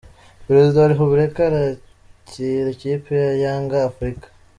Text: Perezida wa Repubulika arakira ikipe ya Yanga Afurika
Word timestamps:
Perezida 0.45 0.77
wa 0.79 0.91
Repubulika 0.93 1.41
arakira 1.49 2.67
ikipe 2.75 3.11
ya 3.25 3.33
Yanga 3.43 3.77
Afurika 3.91 4.27